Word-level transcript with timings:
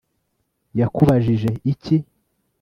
yakubajije 0.79 1.49
iki 1.71 1.95